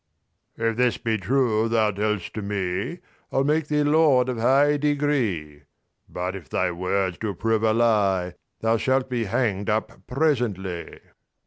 '—XXV'If 0.57 0.77
this 0.77 0.97
be 0.97 1.19
true 1.19 1.69
thou 1.69 1.91
tell'st 1.91 2.33
to 2.33 2.41
me, 2.41 3.01
I'll 3.31 3.43
make 3.43 3.67
thee 3.67 3.83
lord 3.83 4.29
of 4.29 4.39
high 4.39 4.77
degree; 4.77 5.61
But 6.09 6.35
if 6.35 6.49
thy 6.49 6.71
words 6.71 7.19
do 7.19 7.35
prove 7.35 7.61
a 7.61 7.71
lie, 7.71 8.33
Thou 8.61 8.77
shalt 8.77 9.11
be 9.11 9.25
hang'd 9.25 9.69
up 9.69 10.07
presently. 10.07 10.99